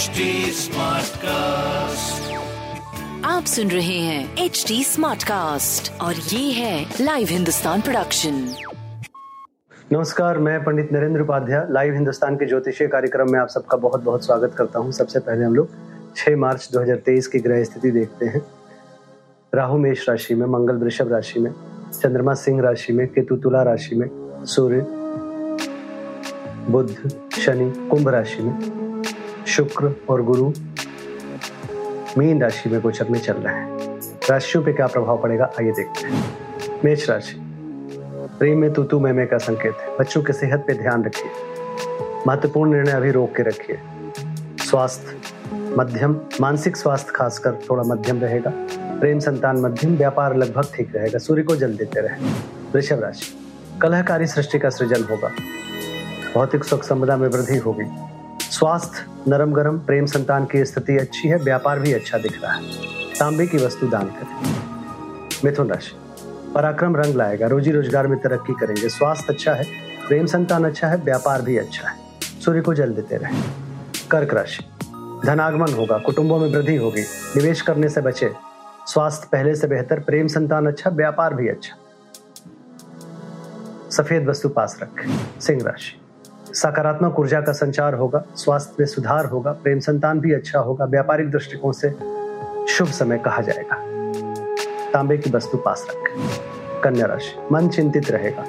HD 0.00 0.26
Smartcast. 0.56 2.28
आप 3.24 3.44
सुन 3.44 3.70
रहे 3.70 3.98
हैं 3.98 4.44
एच 4.44 4.64
डी 4.68 4.84
स्मार्ट 4.84 5.22
कास्ट 5.22 5.90
और 6.00 6.14
ये 6.14 6.52
है 6.52 6.94
लाइव 7.00 7.28
हिंदुस्तान 7.30 7.80
प्रोडक्शन 7.80 8.38
नमस्कार 9.92 10.38
मैं 10.38 10.58
पंडित 10.64 10.92
नरेंद्र 10.92 11.20
उपाध्याय 11.20 11.66
लाइव 11.70 11.94
हिंदुस्तान 11.94 12.36
के 12.36 12.46
ज्योतिषीय 12.46 12.88
कार्यक्रम 12.88 13.32
में 13.32 13.38
आप 13.40 13.48
सबका 13.48 13.76
बहुत 13.76 14.02
बहुत 14.04 14.24
स्वागत 14.26 14.54
करता 14.58 14.78
हूँ। 14.78 14.92
सबसे 14.92 15.20
पहले 15.20 15.44
हम 15.44 15.54
लोग 15.54 15.68
6 16.16 16.36
मार्च 16.36 16.68
2023 16.74 17.26
की 17.26 17.38
ग्रह 17.38 17.64
स्थिति 17.64 17.90
देखते 17.90 18.26
हैं। 18.26 18.42
राहु 19.54 19.78
मेष 19.78 20.08
राशि 20.08 20.34
में 20.34 20.46
मंगल 20.46 20.76
वृषभ 20.84 21.12
राशि 21.12 21.40
में 21.40 21.52
चंद्रमा 22.02 22.34
सिंह 22.34 22.62
राशि 22.62 22.92
में 22.92 23.06
केतु 23.08 23.36
तुला 23.36 23.62
राशि 23.72 23.94
में 23.94 24.08
सूर्य 24.56 24.86
बुध 26.72 26.88
शनि 27.38 27.72
कुंभ 27.90 28.08
राशि 28.08 28.42
में। 28.42 28.89
शुक्र 29.50 29.94
और 30.10 30.22
गुरु। 30.22 30.52
मीन 32.18 32.42
राशि 32.42 32.70
में 32.70 32.80
गोचर 32.80 33.08
में 33.08 33.20
चल 33.20 33.32
रहे 33.32 33.54
हैं। 33.54 34.00
राशियों 34.30 34.64
पे 34.64 34.72
क्या 34.72 34.86
प्रभाव 34.86 35.22
पड़ेगा, 35.22 35.44
आइए 35.60 35.70
देखते 35.70 36.06
हैं। 36.06 36.34
मेष 36.84 37.10
राशि। 37.10 37.36
प्रेम 38.38 38.58
में 38.58 38.72
तू 38.72 38.82
तू 38.84 39.00
मैं 39.00 39.12
मैं 39.12 39.26
का 39.26 39.38
संकेत 39.38 39.74
है। 39.80 39.96
बच्चों 39.98 40.22
की 40.22 40.32
सेहत 40.32 40.64
पे 40.66 40.74
ध्यान 40.74 41.04
रखिए। 41.04 41.30
महत्वपूर्ण 42.26 42.72
निर्णय 42.72 42.92
अभी 42.92 43.10
रोक 43.10 43.36
के 43.36 43.42
रखिए। 43.42 43.78
स्वास्थ्य, 44.58 45.16
मध्यम। 45.56 46.20
मानसिक 46.40 46.76
स्वास्थ्य 46.76 47.12
खासकर 47.14 47.52
थोड़ा 47.70 47.82
मध्यम 47.82 48.20
रहेगा। 48.20 48.52
प्रेम 49.00 49.18
संतान 49.18 49.56
मध्यम। 49.56 49.96
व्यापार 49.96 50.36
लगभग 50.36 50.66
ठीक 50.74 50.96
रहेगा। 50.96 51.18
सूर्य 51.18 51.42
को 51.42 51.56
जल 51.56 51.76
देते 51.76 52.00
रहे। 52.00 52.24
वृषभ 52.74 53.00
राशि। 53.00 53.34
कलहकारी 53.82 54.26
सृष्टि 54.26 54.58
का 54.58 54.70
सृजन 54.70 55.04
होगा। 55.10 55.28
भौतिक 56.34 56.64
सुख 56.64 56.82
संपदा 56.82 57.16
में 57.16 57.28
वृद्धि 57.28 57.56
होगी। 57.56 57.84
स्वास्थ्य, 58.50 59.04
नरम 59.28 59.52
गरम, 59.52 59.78
प्रेम 59.78 60.06
संतान 60.06 60.44
की 60.44 60.64
स्थिति 60.64 60.96
अच्छी 60.98 61.28
है, 61.28 61.36
व्यापार 61.36 61.78
भी 61.78 61.92
अच्छा 61.92 62.18
दिख 62.18 62.42
रहा 62.42 62.52
है। 62.52 62.62
तांबे 63.18 63.46
की 63.46 63.56
वस्तु 63.56 63.86
दान 63.86 64.08
करें। 64.08 64.54
मिथुन 65.44 65.70
राशि, 65.70 65.92
पराक्रम 66.54 66.96
रंग 66.96 67.14
लाएगा, 67.14 67.46
रोजी 67.46 67.70
रोज़गार 67.70 68.06
में 68.06 68.18
तरक्की 68.18 68.52
करेंगे। 68.52 68.88
स्वास्थ्य 68.88 69.32
अच्छा 69.32 69.52
है, 69.52 69.64
प्रेम 70.08 70.26
संतान 70.26 70.64
अच्छा 70.64 70.88
है, 70.88 70.96
व्यापार 70.96 71.42
भी 71.42 71.56
अच्छा 71.58 71.88
है। 71.88 71.96
सूर्य 72.44 72.60
को 72.60 72.74
जल 72.74 72.94
देते 72.94 73.16
रहे। 73.16 73.42
कर्क 74.10 74.34
राशि, 74.34 74.64
धनागमन 75.26 75.72
होगा, 75.72 75.98
कुटुंबों 75.98 76.38
में 76.38 76.48
वृद्धि 76.52 76.76
होगी, 76.76 77.02
निवेश 77.36 77.60
करने 77.60 77.88
से 77.88 78.00
बचे। 78.00 78.32
स्वास्थ्य 78.86 79.28
पहले 79.32 79.54
से 79.54 79.66
बेहतर, 79.66 80.00
प्रेम 80.00 80.26
संतान 80.26 80.66
अच्छा 80.66 80.90
व्यापार 80.90 81.34
भी 81.34 81.48
अच्छा। 81.48 81.76
सफ़ेद 83.90 84.28
वस्तु 84.28 84.48
पास 84.48 84.78
रखें। 84.82 85.40
सिंह 85.40 85.62
राशि 85.62 85.99
सकारात्मक 86.54 87.18
ऊर्जा 87.18 87.40
का 87.40 87.52
संचार 87.52 87.94
होगा, 87.94 88.24
स्वास्थ्य 88.36 88.76
में 88.80 88.86
सुधार 88.86 89.26
होगा, 89.26 89.52
प्रेम 89.52 89.78
संतान 89.78 90.20
भी 90.20 90.32
अच्छा 90.32 90.58
होगा, 90.58 90.84
व्यापारिक 90.84 91.30
दृष्टिकोण 91.30 91.72
से 91.72 91.90
शुभ 92.68 92.86
समय 92.86 93.18
कहा 93.18 93.42
जाएगा। 93.42 93.76
तांबे 94.92 95.18
की 95.18 95.30
वस्तु 95.30 95.58
पास 95.58 95.86
रखें। 95.90 96.28
कन्या 96.84 97.06
राशि, 97.06 97.48
मन 97.52 97.68
चिंतित 97.68 98.10
रहेगा, 98.10 98.44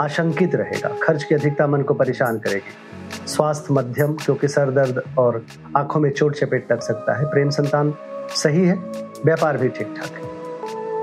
आशंकित 0.00 0.54
रहेगा, 0.54 0.90
खर्च 1.02 1.24
की 1.24 1.34
अधिकता 1.34 1.66
मन 1.66 1.82
को 1.82 1.94
परेशान 1.94 2.38
करेगी। 2.38 3.28
स्वास्थ्य 3.28 3.74
मध्यम, 3.74 4.14
क्योंकि 4.14 4.48
सर 4.48 4.70
दर्द 4.70 5.02
और 5.18 5.46
आँखों 5.76 6.00
में 6.00 6.10
चोट 6.10 6.36
चपेट 6.36 6.72
लग 6.72 6.80
सकता 6.80 7.18
है। 7.18 7.24
प्रेम 7.24 7.50
संतान 7.50 7.94
सही 8.30 8.66
है, 8.66 8.74
व्यापार 9.24 9.56
भी 9.56 9.68
ठीक 9.68 9.94
ठाक 9.96 10.10
है। 10.10 10.28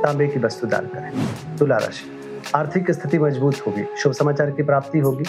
तांबे 0.03 0.27
की 0.27 0.39
वस्तु 0.39 0.67
दान 0.67 0.85
करें। 0.85 1.11
तुला 1.57 1.77
राशि, 1.77 2.11
आर्थिक 2.55 2.91
स्थिति 2.91 3.19
मज़बूत 3.19 3.55
होगी, 3.67 3.85
शुभ 3.97 4.13
समाचार 4.13 4.51
की 4.51 4.63
प्राप्ति 4.63 4.99
होगी। 4.99 5.25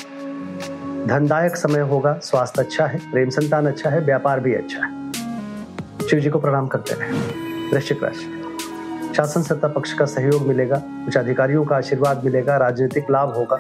धनदायक 1.07 1.57
समय 1.57 1.81
होगा, 1.81 2.13
स्वास्थ्य 2.23 2.63
अच्छा 2.63 2.87
है, 2.87 2.99
प्रेम 3.11 3.29
संतान 3.31 3.67
अच्छा 3.67 3.91
है, 3.91 4.01
व्यापार 4.01 4.41
भी 4.41 4.55
अच्छा 4.55 4.85
है। 4.85 5.13
शिव 6.09 6.21
जी 6.21 6.31
को 6.31 6.39
प्रणाम 6.39 6.67
करते 6.67 6.95
रहे 6.95 7.71
वृश्चिक 7.71 8.03
राशि। 8.05 9.13
शासन 9.17 9.43
सत्ता 9.43 9.69
पक्ष 9.69 9.93
का 9.93 10.05
सहयोग 10.05 10.47
मिलेगा 10.47 10.83
उच्च 11.07 11.17
अधिकारियों 11.17 11.65
का 11.65 11.77
आशीर्वाद 11.77 12.25
मिलेगा, 12.25 12.57
राजनीतिक 12.57 13.11
लाभ 13.11 13.35
होगा, 13.35 13.59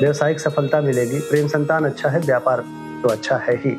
व्यवसायिक 0.00 0.40
सफलता 0.40 0.80
मिलेगी, 0.80 1.20
प्रेम 1.20 1.48
संतान 1.48 1.84
अच्छा 1.84 2.08
है, 2.08 2.20
व्यापार 2.20 2.64
तो 3.02 3.08
अच्छा 3.08 3.36
है 3.36 3.56
ही। 3.56 3.76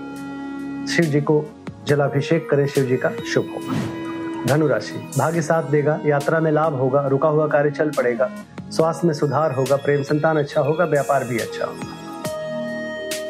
शिव 0.87 1.05
जी 1.05 1.21
को 1.21 1.43
जलाभिषेक 1.87 2.49
करें, 2.49 2.67
शिव 2.67 2.85
जी 2.85 2.97
का 2.97 3.11
शुभ 3.33 3.49
होगा 3.55 4.45
धनुराशि, 4.47 5.09
भाग्य 5.17 5.41
साथ 5.41 5.63
देगा, 5.63 5.99
यात्रा 6.05 6.39
में 6.39 6.51
लाभ 6.51 6.73
होगा, 6.73 7.07
रुका 7.07 7.29
हुआ 7.29 7.47
कार्य 7.47 7.71
चल 7.71 7.91
पड़ेगा, 7.91 8.29
स्वास्थ्य 8.69 9.07
में 9.07 9.13
सुधार 9.13 9.51
होगा, 9.51 9.75
प्रेम 9.75 10.03
संतान 10.03 10.37
अच्छा 10.37 10.61
होगा, 10.61 10.85
व्यापार 10.85 11.23
भी 11.23 11.39
अच्छा 11.39 11.65
होगा। 11.65 12.02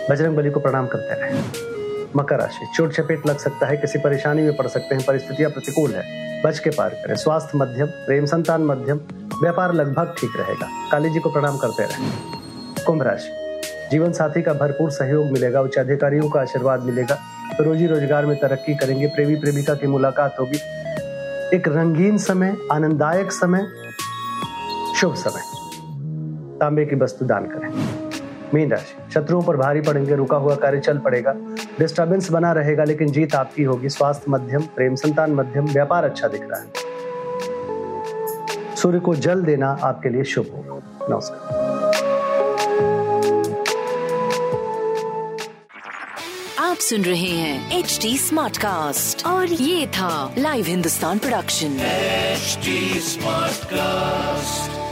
बजरंग 0.09 0.36
बली 0.36 0.50
को 0.50 0.59
प्रणाम 0.59 0.88
करते 0.88 1.22
रहे 1.22 1.72
मकर 2.16 2.40
राशि, 2.40 2.66
चोट 2.75 2.91
चपेट 2.94 3.28
लग 3.28 3.38
सकता 3.38 3.68
है, 3.68 3.78
किसी 3.78 4.00
परेशानी 4.00 4.41
में 4.41 4.56
पड़ 4.56 4.68
सकते 4.68 4.96
हैं, 4.96 5.03
परिस्थितियाँ 5.06 5.52
प्रतिकूल 5.52 5.91
है। 5.91 6.41
बच 6.44 6.59
के 6.59 6.69
पार 6.69 6.90
करें। 6.90 7.16
स्वास्थ्य 7.16 7.58
मध्यम, 7.58 7.88
प्रेम 7.88 8.25
संतान 8.25 8.62
मध्यम, 8.62 8.97
व्यापार 9.41 9.74
लगभग 9.74 10.14
ठीक 10.18 10.31
रहेगा। 10.38 10.68
काली 10.91 11.09
जी 11.09 11.19
को 11.19 11.30
प्रणाम 11.30 11.58
करते 11.58 11.84
रहे। 11.84 12.84
कुंभ 12.84 13.03
राशि, 13.03 13.31
जीवन 13.91 14.12
साथी 14.12 14.41
का 14.41 14.53
भरपूर 14.53 14.91
सहयोग 14.91 15.25
मिलेगा 15.25 15.62
उच्च 15.62 15.78
अधिकारियों 15.78 16.30
का 16.30 16.41
आशीर्वाद 16.41 16.84
मिलेगा। 16.84 17.16
तो 17.58 17.64
रोजी 17.64 17.88
रोज़गार 17.88 18.25
में 18.25 18.40
तरक्की 18.40 18.75
करेंगे, 18.75 19.08
प्रेमी 19.08 19.35
प्रेमिका 19.35 19.74
की 19.74 19.88
मुलाकात 19.88 20.35
होगी। 20.40 20.58
एक 21.56 21.68
रंगीन 21.68 22.18
समय, 22.18 22.56
आनंददायक 22.72 23.31
समय, 23.31 23.68
शुभ 24.96 25.16
समय। 25.16 25.41
तांबे 26.59 26.85
की 26.85 26.96
वस्तु 26.96 27.25
दान 27.25 27.46
करें। 27.46 28.03
मीन 28.53 28.72
राशि। 28.72 29.12
शत्रुओं 29.14 29.41
पर 29.41 29.58
भारी 29.58 29.81
पड़ेंगे 29.81 30.16
रुका 30.16 30.38
हुआ 30.38 30.56
कार्य 30.56 30.80
चल 30.80 30.97
पड़ेगा। 30.97 31.34
डिस्टर्बेंस 31.80 32.31
बना 32.31 32.52
रहेगा 32.52 32.84
लेकिन 32.84 33.12
जीत 33.12 33.36
आपकी 33.36 33.64
होगी। 33.64 33.90
स्वास्थ्य 33.90 34.31
मध्यम 34.31 34.62
प्रेम 34.75 34.96
संतान 34.96 35.31
मध्यम 35.31 35.66
व्यापार 35.66 36.03
अच्छा 36.03 36.28
दिख 36.28 36.41
रहा 36.44 36.59
है। 36.59 36.68
सूर्य 38.75 39.00
को 39.00 39.16
जल 39.16 39.41
देना 39.41 39.78
आपके 39.84 40.09
लिए 40.09 40.24
शुभ 40.24 40.46
होगा। 40.56 41.08
नमस्कार। 41.09 41.72
आप 46.59 46.78
सुन 46.78 47.02
रहे 47.02 47.30
हैं 47.30 47.80
एच 47.80 48.00
डी 48.02 48.18
स्मार्ट 48.18 48.58
कास्ट 48.58 49.25
और 49.25 49.47
ये 49.47 49.88
था 49.88 50.34
live 50.38 50.66
Hindustan 50.66 51.18
production 51.18 51.78
HD 52.38 52.78
Smartcast. 53.09 54.83